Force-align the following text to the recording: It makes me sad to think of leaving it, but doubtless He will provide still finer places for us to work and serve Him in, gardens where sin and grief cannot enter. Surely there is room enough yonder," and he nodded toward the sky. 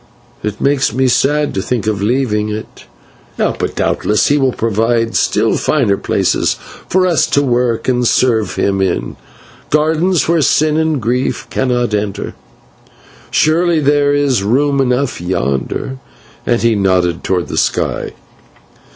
It 0.41 0.59
makes 0.59 0.95
me 0.95 1.07
sad 1.07 1.53
to 1.53 1.61
think 1.61 1.85
of 1.85 2.01
leaving 2.01 2.49
it, 2.49 2.85
but 3.37 3.75
doubtless 3.75 4.29
He 4.29 4.37
will 4.39 4.51
provide 4.51 5.15
still 5.15 5.57
finer 5.57 5.95
places 5.95 6.55
for 6.89 7.05
us 7.05 7.27
to 7.27 7.43
work 7.43 7.87
and 7.87 8.07
serve 8.07 8.55
Him 8.55 8.81
in, 8.81 9.15
gardens 9.69 10.27
where 10.27 10.41
sin 10.41 10.77
and 10.77 10.99
grief 10.99 11.45
cannot 11.51 11.93
enter. 11.93 12.33
Surely 13.29 13.79
there 13.79 14.11
is 14.11 14.41
room 14.41 14.81
enough 14.81 15.21
yonder," 15.21 15.99
and 16.47 16.63
he 16.63 16.73
nodded 16.73 17.23
toward 17.23 17.47
the 17.47 17.55
sky. 17.59 18.13